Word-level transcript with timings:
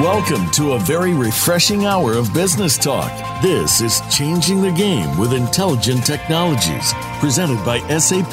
Welcome 0.00 0.50
to 0.50 0.72
a 0.72 0.78
very 0.80 1.14
refreshing 1.14 1.84
hour 1.84 2.14
of 2.14 2.34
business 2.34 2.76
talk. 2.76 3.12
This 3.40 3.80
is 3.80 4.00
Changing 4.10 4.60
the 4.60 4.72
Game 4.72 5.16
with 5.16 5.32
Intelligent 5.32 6.04
Technologies, 6.04 6.92
presented 7.20 7.64
by 7.64 7.78
SAP, 7.98 8.32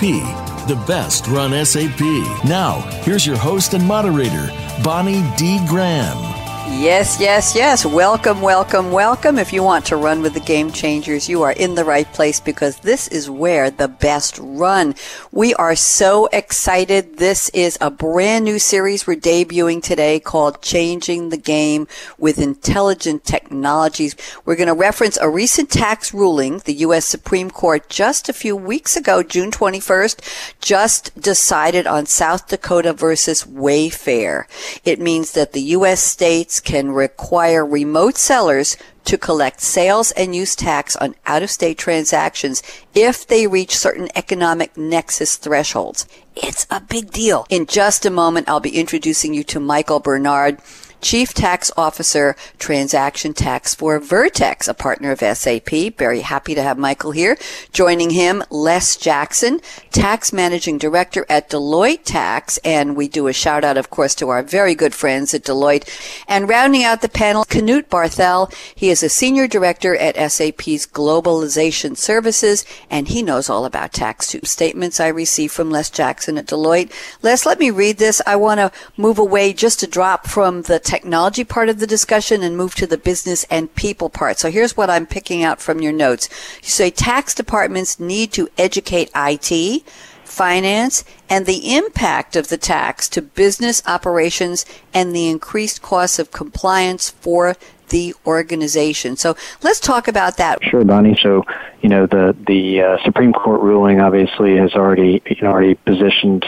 the 0.67 0.83
best 0.87 1.27
run 1.27 1.51
SAP. 1.63 2.01
Now, 2.45 2.79
here's 3.03 3.27
your 3.27 3.37
host 3.37 3.75
and 3.75 3.85
moderator, 3.87 4.49
Bonnie 4.83 5.23
D. 5.37 5.63
Graham. 5.67 6.40
Yes, 6.81 7.19
yes, 7.19 7.55
yes. 7.55 7.85
Welcome, 7.85 8.41
welcome, 8.41 8.91
welcome. 8.91 9.37
If 9.37 9.53
you 9.53 9.61
want 9.61 9.85
to 9.85 9.95
run 9.97 10.23
with 10.23 10.33
the 10.33 10.39
game 10.39 10.71
changers, 10.71 11.29
you 11.29 11.43
are 11.43 11.51
in 11.51 11.75
the 11.75 11.85
right 11.85 12.11
place 12.11 12.39
because 12.39 12.79
this 12.79 13.07
is 13.09 13.29
where 13.29 13.69
the 13.69 13.87
best 13.87 14.39
run. 14.41 14.95
We 15.31 15.53
are 15.53 15.75
so 15.75 16.25
excited. 16.33 17.17
This 17.17 17.49
is 17.49 17.77
a 17.79 17.91
brand 17.91 18.45
new 18.45 18.57
series 18.57 19.05
we're 19.05 19.17
debuting 19.17 19.83
today 19.83 20.19
called 20.19 20.63
Changing 20.63 21.29
the 21.29 21.37
Game 21.37 21.87
with 22.17 22.39
Intelligent 22.39 23.25
Technologies. 23.25 24.15
We're 24.43 24.55
going 24.55 24.65
to 24.65 24.73
reference 24.73 25.17
a 25.17 25.29
recent 25.29 25.69
tax 25.69 26.15
ruling. 26.15 26.63
The 26.65 26.73
U.S. 26.85 27.05
Supreme 27.05 27.51
Court 27.51 27.89
just 27.89 28.27
a 28.27 28.33
few 28.33 28.55
weeks 28.55 28.97
ago, 28.97 29.21
June 29.21 29.51
21st, 29.51 30.57
just 30.61 31.15
decided 31.21 31.85
on 31.85 32.07
South 32.07 32.47
Dakota 32.47 32.91
versus 32.91 33.43
Wayfair. 33.43 34.45
It 34.83 34.99
means 34.99 35.33
that 35.33 35.53
the 35.53 35.61
U.S. 35.77 36.01
states 36.01 36.59
can 36.71 36.89
require 36.89 37.65
remote 37.65 38.15
sellers 38.15 38.77
to 39.03 39.17
collect 39.17 39.59
sales 39.59 40.11
and 40.11 40.33
use 40.33 40.55
tax 40.55 40.95
on 40.95 41.13
out 41.25 41.43
of 41.43 41.49
state 41.49 41.77
transactions 41.77 42.63
if 42.95 43.27
they 43.27 43.45
reach 43.45 43.75
certain 43.75 44.07
economic 44.15 44.77
nexus 44.77 45.35
thresholds. 45.35 46.07
It's 46.33 46.65
a 46.71 46.79
big 46.79 47.11
deal. 47.11 47.45
In 47.49 47.65
just 47.65 48.05
a 48.05 48.09
moment, 48.09 48.47
I'll 48.47 48.61
be 48.61 48.79
introducing 48.79 49.33
you 49.33 49.43
to 49.51 49.59
Michael 49.59 49.99
Bernard. 49.99 50.59
Chief 51.01 51.33
Tax 51.33 51.71
Officer, 51.75 52.35
Transaction 52.59 53.33
Tax 53.33 53.73
for 53.73 53.99
Vertex, 53.99 54.67
a 54.67 54.73
partner 54.73 55.11
of 55.11 55.19
SAP. 55.19 55.97
Very 55.97 56.21
happy 56.21 56.53
to 56.55 56.61
have 56.61 56.77
Michael 56.77 57.11
here. 57.11 57.37
Joining 57.73 58.11
him, 58.11 58.43
Les 58.49 58.95
Jackson, 58.95 59.59
Tax 59.91 60.31
Managing 60.31 60.77
Director 60.77 61.25
at 61.27 61.49
Deloitte 61.49 62.03
Tax. 62.03 62.59
And 62.63 62.95
we 62.95 63.07
do 63.07 63.27
a 63.27 63.33
shout 63.33 63.63
out, 63.63 63.77
of 63.77 63.89
course, 63.89 64.13
to 64.15 64.29
our 64.29 64.43
very 64.43 64.75
good 64.75 64.93
friends 64.93 65.33
at 65.33 65.43
Deloitte. 65.43 65.87
And 66.27 66.47
rounding 66.47 66.83
out 66.83 67.01
the 67.01 67.09
panel, 67.09 67.45
Knut 67.45 67.87
Barthel. 67.87 68.53
He 68.75 68.89
is 68.89 69.01
a 69.01 69.09
Senior 69.09 69.47
Director 69.47 69.95
at 69.95 70.15
SAP's 70.31 70.85
Globalization 70.85 71.97
Services, 71.97 72.65
and 72.89 73.07
he 73.07 73.23
knows 73.23 73.49
all 73.49 73.65
about 73.65 73.93
tax 73.93 74.35
statements 74.43 74.99
I 74.99 75.07
received 75.07 75.53
from 75.53 75.71
Les 75.71 75.89
Jackson 75.89 76.37
at 76.37 76.45
Deloitte. 76.45 76.91
Les, 77.21 77.45
let 77.45 77.59
me 77.59 77.71
read 77.71 77.97
this. 77.97 78.21
I 78.27 78.35
want 78.35 78.59
to 78.59 78.71
move 78.97 79.17
away 79.17 79.53
just 79.53 79.81
a 79.83 79.87
drop 79.87 80.27
from 80.27 80.63
the 80.63 80.79
technology 80.91 81.45
part 81.45 81.69
of 81.69 81.79
the 81.79 81.87
discussion 81.87 82.43
and 82.43 82.57
move 82.57 82.75
to 82.75 82.85
the 82.85 82.97
business 82.97 83.45
and 83.45 83.73
people 83.75 84.09
part. 84.09 84.37
So 84.37 84.51
here's 84.51 84.75
what 84.75 84.89
I'm 84.89 85.05
picking 85.05 85.41
out 85.41 85.61
from 85.61 85.79
your 85.79 85.93
notes. 85.93 86.27
You 86.61 86.67
say 86.67 86.91
tax 86.91 87.33
departments 87.33 87.97
need 87.97 88.33
to 88.33 88.49
educate 88.57 89.09
IT, 89.15 89.83
finance, 90.25 91.05
and 91.29 91.45
the 91.45 91.77
impact 91.77 92.35
of 92.35 92.49
the 92.49 92.57
tax 92.57 93.07
to 93.07 93.21
business 93.21 93.81
operations 93.87 94.65
and 94.93 95.15
the 95.15 95.29
increased 95.29 95.81
costs 95.81 96.19
of 96.19 96.31
compliance 96.31 97.09
for 97.09 97.55
the 97.87 98.13
organization. 98.25 99.15
So 99.15 99.37
let's 99.63 99.79
talk 99.79 100.09
about 100.09 100.35
that. 100.37 100.61
Sure, 100.61 100.83
Bonnie. 100.83 101.17
So, 101.21 101.45
you 101.81 101.87
know, 101.87 102.05
the 102.05 102.35
the 102.47 102.81
uh, 102.81 102.97
Supreme 103.05 103.31
Court 103.31 103.61
ruling 103.61 104.01
obviously 104.01 104.57
has 104.57 104.73
already 104.73 105.21
you 105.25 105.41
know 105.41 105.51
already 105.51 105.75
positioned 105.75 106.45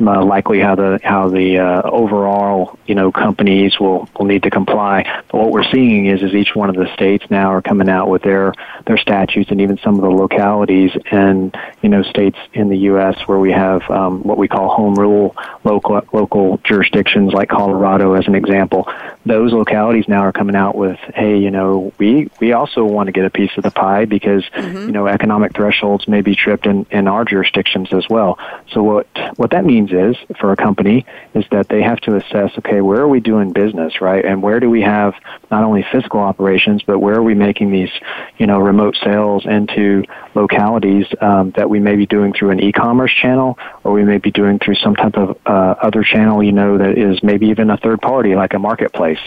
uh, 0.00 0.24
likely 0.24 0.60
how 0.60 0.74
the 0.74 1.00
how 1.02 1.28
the 1.28 1.58
uh, 1.58 1.82
overall 1.82 2.78
you 2.86 2.94
know 2.94 3.10
companies 3.10 3.78
will 3.80 4.08
will 4.18 4.26
need 4.26 4.42
to 4.44 4.50
comply. 4.50 5.04
But 5.30 5.38
what 5.38 5.50
we're 5.50 5.70
seeing 5.70 6.06
is 6.06 6.22
is 6.22 6.34
each 6.34 6.54
one 6.54 6.70
of 6.70 6.76
the 6.76 6.92
states 6.94 7.24
now 7.30 7.52
are 7.52 7.62
coming 7.62 7.88
out 7.88 8.08
with 8.08 8.22
their 8.22 8.54
their 8.86 8.98
statutes, 8.98 9.50
and 9.50 9.60
even 9.60 9.78
some 9.78 9.96
of 9.96 10.02
the 10.02 10.10
localities 10.10 10.92
and 11.10 11.56
you 11.82 11.88
know 11.88 12.02
states 12.02 12.38
in 12.52 12.68
the 12.68 12.78
U.S. 12.90 13.16
where 13.26 13.38
we 13.38 13.52
have 13.52 13.88
um, 13.90 14.22
what 14.22 14.38
we 14.38 14.48
call 14.48 14.68
home 14.68 14.94
rule 14.94 15.36
local 15.64 16.00
local 16.12 16.58
jurisdictions, 16.64 17.32
like 17.32 17.48
Colorado 17.48 18.14
as 18.14 18.26
an 18.26 18.34
example. 18.34 18.88
Those 19.26 19.52
localities 19.52 20.08
now 20.08 20.20
are 20.20 20.32
coming 20.32 20.56
out 20.56 20.74
with, 20.74 20.98
hey, 21.14 21.38
you 21.38 21.50
know, 21.50 21.92
we 21.98 22.30
we 22.40 22.52
also 22.52 22.84
want 22.84 23.08
to 23.08 23.12
get 23.12 23.24
a 23.24 23.30
piece 23.30 23.50
of 23.56 23.64
the 23.64 23.70
pie 23.70 24.04
because 24.04 24.44
mm-hmm. 24.44 24.86
you 24.86 24.92
know 24.92 25.06
economic 25.06 25.54
thresholds 25.54 26.08
may 26.08 26.20
be 26.20 26.34
tripped 26.34 26.66
in 26.66 26.86
in 26.90 27.08
our 27.08 27.24
jurisdictions 27.24 27.92
as 27.92 28.08
well. 28.08 28.38
So 28.72 28.82
what 28.82 29.06
what 29.36 29.50
that 29.50 29.64
means 29.64 29.87
is 29.92 30.16
for 30.38 30.52
a 30.52 30.56
company 30.56 31.06
is 31.34 31.44
that 31.50 31.68
they 31.68 31.82
have 31.82 31.98
to 32.00 32.16
assess, 32.16 32.50
okay, 32.58 32.80
where 32.80 33.00
are 33.00 33.08
we 33.08 33.20
doing 33.20 33.52
business, 33.52 34.00
right? 34.00 34.24
And 34.24 34.42
where 34.42 34.60
do 34.60 34.70
we 34.70 34.82
have 34.82 35.14
not 35.50 35.64
only 35.64 35.84
physical 35.90 36.20
operations, 36.20 36.82
but 36.82 36.98
where 36.98 37.16
are 37.16 37.22
we 37.22 37.34
making 37.34 37.70
these, 37.70 37.90
you 38.38 38.46
know, 38.46 38.58
remote 38.58 38.96
sales 39.02 39.46
into 39.46 40.04
localities 40.34 41.06
um, 41.20 41.52
that 41.56 41.68
we 41.68 41.80
may 41.80 41.96
be 41.96 42.06
doing 42.06 42.32
through 42.32 42.50
an 42.50 42.60
e-commerce 42.60 43.12
channel 43.12 43.58
or 43.84 43.92
we 43.92 44.04
may 44.04 44.18
be 44.18 44.30
doing 44.30 44.58
through 44.58 44.76
some 44.76 44.94
type 44.94 45.16
of 45.16 45.36
uh, 45.46 45.74
other 45.82 46.02
channel, 46.02 46.42
you 46.42 46.52
know, 46.52 46.78
that 46.78 46.98
is 46.98 47.22
maybe 47.22 47.46
even 47.46 47.70
a 47.70 47.76
third 47.76 48.00
party 48.00 48.34
like 48.34 48.54
a 48.54 48.58
marketplace. 48.58 49.20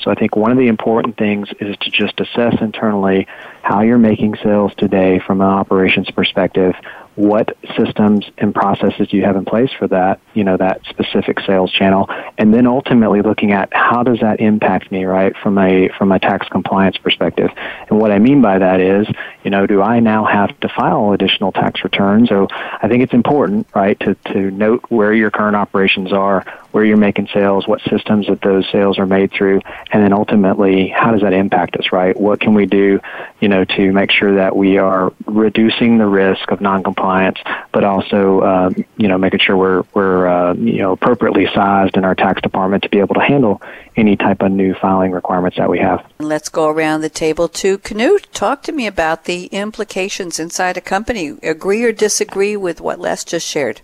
So 0.00 0.10
I 0.10 0.14
think 0.14 0.36
one 0.36 0.50
of 0.50 0.58
the 0.58 0.68
important 0.68 1.16
things 1.16 1.48
is 1.60 1.76
to 1.78 1.90
just 1.90 2.20
assess 2.20 2.60
internally 2.60 3.26
how 3.62 3.82
you're 3.82 3.98
making 3.98 4.36
sales 4.42 4.72
today 4.76 5.18
from 5.18 5.40
an 5.40 5.46
operations 5.46 6.10
perspective 6.10 6.74
what 7.18 7.56
systems 7.76 8.24
and 8.38 8.54
processes 8.54 9.08
do 9.08 9.16
you 9.16 9.24
have 9.24 9.34
in 9.34 9.44
place 9.44 9.70
for 9.76 9.88
that, 9.88 10.20
you 10.34 10.44
know, 10.44 10.56
that 10.56 10.80
specific 10.88 11.40
sales 11.40 11.72
channel, 11.72 12.08
and 12.38 12.54
then 12.54 12.64
ultimately 12.64 13.22
looking 13.22 13.50
at 13.50 13.68
how 13.74 14.04
does 14.04 14.20
that 14.20 14.38
impact 14.38 14.92
me, 14.92 15.04
right, 15.04 15.36
from 15.36 15.58
a 15.58 15.88
from 15.98 16.12
a 16.12 16.20
tax 16.20 16.46
compliance 16.48 16.96
perspective. 16.96 17.50
And 17.90 17.98
what 17.98 18.12
I 18.12 18.20
mean 18.20 18.40
by 18.40 18.60
that 18.60 18.80
is, 18.80 19.08
you 19.42 19.50
know, 19.50 19.66
do 19.66 19.82
I 19.82 19.98
now 19.98 20.26
have 20.26 20.58
to 20.60 20.68
file 20.68 21.10
additional 21.12 21.50
tax 21.50 21.82
returns? 21.82 22.28
So 22.28 22.46
I 22.52 22.86
think 22.86 23.02
it's 23.02 23.14
important, 23.14 23.66
right, 23.74 23.98
to 23.98 24.14
to 24.32 24.52
note 24.52 24.84
where 24.88 25.12
your 25.12 25.32
current 25.32 25.56
operations 25.56 26.12
are, 26.12 26.44
where 26.70 26.84
you're 26.84 26.96
making 26.96 27.28
sales, 27.34 27.66
what 27.66 27.80
systems 27.90 28.28
that 28.28 28.42
those 28.42 28.64
sales 28.70 28.96
are 28.96 29.06
made 29.06 29.32
through, 29.32 29.60
and 29.90 30.04
then 30.04 30.12
ultimately, 30.12 30.86
how 30.86 31.10
does 31.10 31.22
that 31.22 31.32
impact 31.32 31.76
us, 31.78 31.90
right? 31.90 32.16
What 32.16 32.38
can 32.38 32.54
we 32.54 32.66
do, 32.66 33.00
you 33.40 33.48
know, 33.48 33.64
to 33.64 33.92
make 33.92 34.12
sure 34.12 34.36
that 34.36 34.54
we 34.54 34.78
are 34.78 35.12
reducing 35.26 35.98
the 35.98 36.06
risk 36.06 36.52
of 36.52 36.60
non-compliance 36.60 37.07
compliance, 37.08 37.38
but 37.72 37.84
also 37.84 38.40
uh, 38.40 38.70
you 38.96 39.08
know 39.08 39.18
making 39.18 39.40
sure 39.40 39.56
we're 39.56 39.82
we're 39.94 40.26
uh, 40.26 40.54
you 40.54 40.78
know 40.78 40.92
appropriately 40.92 41.46
sized 41.54 41.96
in 41.96 42.04
our 42.04 42.14
tax 42.14 42.40
department 42.42 42.82
to 42.82 42.88
be 42.88 42.98
able 42.98 43.14
to 43.14 43.20
handle 43.20 43.62
any 43.96 44.16
type 44.16 44.42
of 44.42 44.52
new 44.52 44.74
filing 44.74 45.12
requirements 45.12 45.56
that 45.56 45.68
we 45.68 45.78
have. 45.78 46.04
Let's 46.18 46.48
go 46.48 46.68
around 46.68 47.00
the 47.00 47.10
table 47.10 47.48
to 47.48 47.78
Knut. 47.78 48.26
Talk 48.32 48.62
to 48.64 48.72
me 48.72 48.86
about 48.86 49.24
the 49.24 49.46
implications 49.46 50.38
inside 50.38 50.76
a 50.76 50.80
company. 50.80 51.36
Agree 51.42 51.82
or 51.84 51.92
disagree 51.92 52.56
with 52.56 52.80
what 52.80 53.00
Les 53.00 53.24
just 53.24 53.46
shared? 53.46 53.80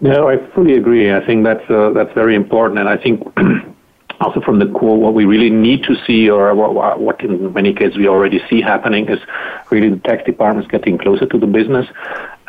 No, 0.00 0.28
I 0.28 0.36
fully 0.54 0.74
agree. 0.74 1.12
I 1.12 1.24
think 1.26 1.44
that's 1.44 1.68
uh, 1.70 1.90
that's 1.94 2.12
very 2.14 2.34
important, 2.34 2.78
and 2.80 2.88
I 2.88 2.96
think 2.96 3.22
also 4.20 4.40
from 4.40 4.58
the 4.58 4.66
core, 4.66 4.98
what 4.98 5.14
we 5.14 5.24
really 5.24 5.50
need 5.50 5.84
to 5.84 5.94
see, 6.06 6.30
or 6.30 6.54
what, 6.54 7.00
what 7.00 7.20
in 7.20 7.52
many 7.52 7.72
cases 7.72 7.96
we 7.96 8.08
already 8.08 8.42
see 8.48 8.60
happening, 8.60 9.08
is 9.08 9.18
really 9.70 9.90
the 9.90 9.98
tax 9.98 10.24
departments 10.24 10.70
getting 10.70 10.98
closer 10.98 11.26
to 11.26 11.38
the 11.38 11.46
business, 11.46 11.86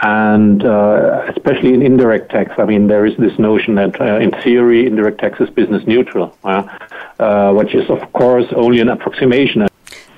and 0.02 0.64
uh, 0.64 1.26
especially 1.36 1.74
in 1.74 1.82
indirect 1.82 2.32
tax. 2.32 2.52
I 2.58 2.66
mean, 2.66 2.88
there 2.88 3.06
is 3.06 3.18
this 3.18 3.38
notion 3.38 3.76
that, 3.76 4.00
uh, 4.00 4.18
in 4.18 4.32
theory, 4.44 4.86
indirect 4.86 5.20
tax 5.20 5.40
is 5.40 5.50
business 5.50 5.86
neutral, 5.86 6.38
uh, 6.44 7.54
which 7.54 7.74
is, 7.76 7.90
of 7.90 8.12
course, 8.14 8.46
only 8.56 8.80
an 8.80 8.90
approximation. 8.90 9.68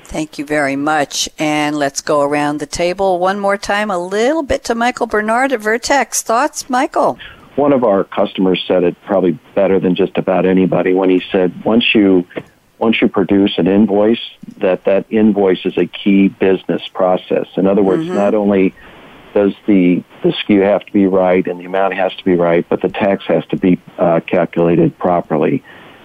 Thank 0.04 0.40
you 0.40 0.46
very 0.46 0.76
much. 0.76 1.30
And 1.38 1.78
let's 1.78 2.02
go 2.02 2.22
around 2.22 2.60
the 2.60 2.66
table 2.66 3.20
one 3.20 3.40
more 3.40 3.58
time, 3.58 3.92
a 3.92 4.00
little 4.00 4.42
bit 4.42 4.64
to 4.66 4.74
Michael 4.74 5.06
Bernard 5.06 5.52
at 5.52 5.60
Vertex. 5.60 6.24
Thoughts, 6.24 6.68
Michael? 6.68 7.20
One 7.60 7.74
of 7.74 7.84
our 7.84 8.06
customers 8.06 8.64
said 8.66 8.84
it 8.86 8.96
probably 9.06 9.38
better 9.54 9.82
than 9.82 9.94
just 9.94 10.18
about 10.18 10.46
anybody 10.46 10.94
when 10.94 11.10
he 11.10 11.22
said 11.30 11.66
once 11.66 11.94
you 11.94 12.26
once 12.78 13.02
you 13.02 13.10
produce 13.10 13.58
an 13.58 13.68
invoice 13.68 14.26
that 14.60 14.86
that 14.86 15.06
invoice 15.10 15.66
is 15.66 15.78
a 15.78 15.86
key 15.86 16.30
business 16.30 16.88
process 16.88 17.48
in 17.58 17.68
other 17.68 17.84
words 17.84 18.04
mm-hmm. 18.04 18.16
not 18.16 18.34
only 18.34 18.74
does 19.34 19.54
the 19.68 20.02
the 20.24 20.30
SKU 20.30 20.64
have 20.64 20.86
to 20.86 20.94
be 20.94 21.06
right 21.06 21.46
and 21.48 21.60
the 21.60 21.66
amount 21.66 21.94
has 21.94 22.16
to 22.16 22.24
be 22.24 22.36
right 22.36 22.66
but 22.70 22.82
the 22.82 22.88
tax 22.88 23.26
has 23.26 23.46
to 23.48 23.58
be 23.58 23.78
uh, 23.98 24.22
calculated 24.22 24.98
properly 24.98 25.62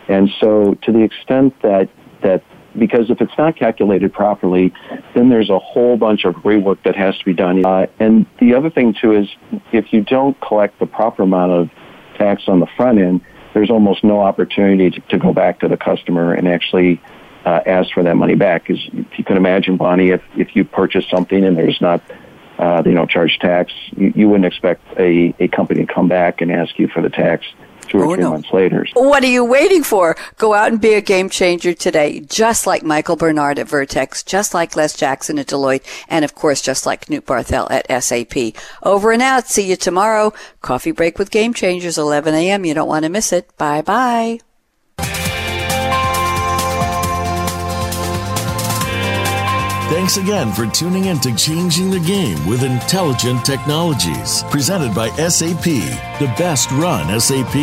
and 0.09 0.29
so 0.41 0.75
to 0.83 0.91
the 0.91 1.05
extent 1.05 1.55
that 1.63 1.89
that 2.23 2.43
because 2.79 3.11
if 3.11 3.21
it's 3.21 3.37
not 3.39 3.57
calculated 3.57 4.13
properly, 4.13 4.73
then 5.15 5.29
there's 5.29 5.51
a 5.51 5.59
whole 5.59 5.97
bunch 5.97 6.25
of 6.25 6.35
rework 6.37 6.83
that 6.85 6.97
has 6.97 7.17
to 7.19 7.25
be 7.25 7.33
done. 7.33 7.65
Uh, 7.65 7.87
and 7.99 8.27
the 8.41 8.55
other 8.55 8.71
thing 8.71 8.95
too 8.95 9.13
is 9.13 9.29
if 9.73 9.93
you 9.93 10.03
don't 10.03 10.39
collect 10.41 10.79
the 10.79 10.87
proper 10.87 11.23
amount 11.23 11.53
of 11.53 11.71
tax 12.17 12.45
on 12.49 12.61
the 12.61 12.67
front 12.77 12.99
end, 12.99 13.21
there's 13.53 13.71
almost 13.71 14.03
no 14.03 14.21
opportunity 14.21 14.91
to, 14.91 15.01
to 15.09 15.19
go 15.19 15.33
back 15.33 15.61
to 15.61 15.69
the 15.69 15.77
customer 15.77 16.35
and 16.35 16.49
actually 16.49 17.01
uh, 17.45 17.61
ask 17.67 17.93
for 17.93 18.03
that 18.03 18.17
money 18.17 18.35
back. 18.35 18.67
Because 18.67 18.83
you 19.17 19.25
can 19.25 19.37
imagine, 19.37 19.77
Bonnie, 19.77 20.11
if, 20.11 20.23
if 20.37 20.57
you 20.57 20.65
purchase 20.65 21.07
something 21.09 21.45
and 21.45 21.57
there's 21.57 21.81
not, 21.81 22.03
uh, 22.59 22.83
they 22.83 22.95
charge 23.07 23.39
tax, 23.39 23.73
you, 23.97 24.13
you 24.15 24.29
wouldn't 24.29 24.47
expect 24.47 24.83
a, 24.99 25.35
a 25.39 25.49
company 25.49 25.87
to 25.87 25.93
come 25.93 26.09
back 26.09 26.41
and 26.41 26.51
ask 26.51 26.79
you 26.79 26.89
for 26.89 27.03
the 27.03 27.11
tax 27.11 27.47
two 27.85 27.99
or 27.99 28.05
Oh, 28.05 28.15
three 28.15 28.23
no. 28.25 28.31
months 28.31 28.53
later. 28.53 28.87
What 28.95 29.23
are 29.23 29.29
you 29.29 29.45
waiting 29.45 29.83
for? 29.83 30.17
Go 30.39 30.55
out 30.55 30.71
and 30.73 30.81
be 30.81 30.95
a 30.95 31.01
game 31.01 31.29
changer 31.29 31.73
today, 31.75 32.21
just 32.21 32.67
like 32.67 32.83
Michael 32.83 33.17
Bernard 33.17 33.59
at 33.59 33.69
Vertex, 33.69 34.23
just 34.23 34.55
like 34.55 34.77
Les 34.77 34.95
Jackson 34.97 35.39
at 35.39 35.47
Deloitte, 35.49 35.85
and 36.09 36.25
of 36.25 36.35
course, 36.35 36.61
just 36.61 36.87
like 36.87 37.07
Knut 37.07 37.23
Barthel 37.23 37.67
at 37.71 38.03
SAP. 38.03 38.55
Over 38.83 39.13
and 39.13 39.23
out. 39.23 39.49
See 39.49 39.69
you 39.69 39.77
tomorrow. 39.77 40.33
Coffee 40.63 40.93
break 40.93 41.19
with 41.19 41.31
Game 41.31 41.55
Changers, 41.55 41.99
11 41.99 42.35
a.m. 42.35 42.65
You 42.65 42.75
don't 42.75 42.89
want 42.89 43.05
to 43.05 43.09
miss 43.11 43.33
it. 43.33 43.57
Bye 43.57 43.83
bye. 43.83 44.39
Thanks 49.95 50.17
again 50.17 50.53
for 50.53 50.67
tuning 50.67 51.05
in 51.05 51.21
to 51.21 51.33
Changing 51.37 51.89
the 51.89 52.01
Game 52.01 52.45
with 52.49 52.65
Intelligent 52.65 53.45
Technologies, 53.45 54.43
presented 54.51 54.93
by 54.93 55.09
SAP, 55.11 55.63
the 55.63 56.35
best 56.37 56.69
run 56.73 57.21
SAP. 57.21 57.55